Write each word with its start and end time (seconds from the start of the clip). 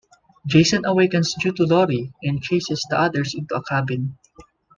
Jason 0.47 0.83
awakens 0.83 1.35
due 1.35 1.51
to 1.51 1.63
Lori 1.63 2.11
and 2.23 2.41
chases 2.41 2.83
the 2.89 2.97
others 2.97 3.35
into 3.35 3.53
a 3.53 3.63
cabin. 3.63 4.17